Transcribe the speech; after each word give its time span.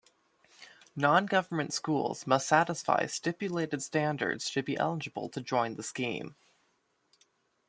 Non-government 0.95 1.71
schools 1.73 2.25
must 2.25 2.47
satisfy 2.47 3.05
stipulated 3.05 3.83
standards 3.83 4.49
to 4.49 4.63
be 4.63 4.75
eligible 4.75 5.29
to 5.29 5.41
join 5.41 5.75
the 5.75 5.83
scheme. 5.83 6.33